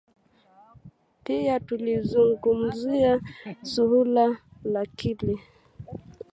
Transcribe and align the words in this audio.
Pia 1.23 1.59
tulizungumzia 1.59 3.19
suala 3.71 4.25
la 4.63 4.85
kile 4.97 5.35